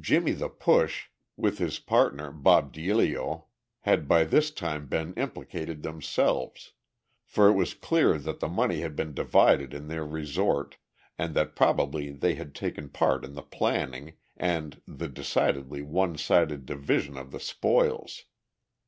[0.00, 3.44] "Jimmie the Push," with his partner, Bob Deilio,
[3.82, 6.72] had by this time been implicated themselves,
[7.24, 10.76] for it was clear that the money had been divided in their resort,
[11.16, 16.66] and that probably they had taken part in the planning, and the decidedly one sided
[16.66, 18.24] division of the spoils.